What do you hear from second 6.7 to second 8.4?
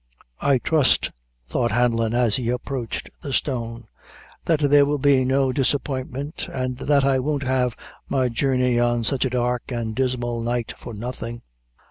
that I won't have my